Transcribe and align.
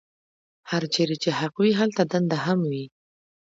هرچېرې 0.71 1.15
چې 1.23 1.29
حق 1.39 1.55
وي 1.61 1.71
هلته 1.79 2.01
دنده 2.11 2.37
هم 2.45 2.59
وي. 2.71 2.85